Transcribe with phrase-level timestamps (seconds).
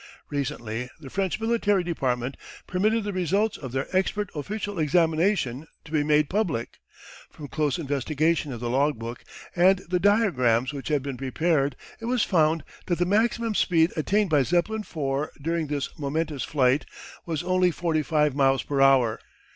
[0.31, 6.03] Recently the French military department permitted the results of their expert official examination to be
[6.03, 6.79] made public.
[7.29, 9.23] From close investigation of the log book
[9.55, 14.31] and the diagrams which had been prepared, it was found that the maximum speed attained
[14.31, 16.87] by Zeppelin IV during this momentous flight
[17.27, 19.19] was only 45 miles per hour!